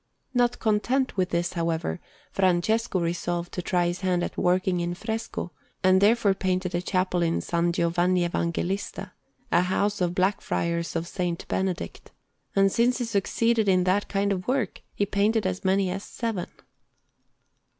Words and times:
Not 0.33 0.57
content 0.57 1.15
with 1.15 1.29
this, 1.29 1.53
however, 1.53 1.99
Francesco 2.31 2.99
resolved 2.99 3.51
to 3.51 3.61
try 3.61 3.85
his 3.85 4.01
hand 4.01 4.23
at 4.23 4.35
working 4.35 4.79
in 4.79 4.95
fresco, 4.95 5.51
and 5.83 6.01
therefore 6.01 6.33
painted 6.33 6.73
a 6.73 6.81
chapel 6.81 7.21
in 7.21 7.37
S. 7.37 7.51
Giovanni 7.69 8.25
Evangelista, 8.25 9.11
a 9.51 9.61
house 9.61 10.01
of 10.01 10.15
Black 10.15 10.41
Friars 10.41 10.95
of 10.95 11.03
S. 11.03 11.35
Benedict; 11.47 12.09
and 12.55 12.71
since 12.71 12.97
he 12.97 13.05
succeeded 13.05 13.69
in 13.69 13.83
that 13.83 14.07
kind 14.09 14.31
of 14.31 14.47
work, 14.47 14.81
he 14.95 15.05
painted 15.05 15.45
as 15.45 15.63
many 15.63 15.91
as 15.91 16.03
seven. 16.03 16.47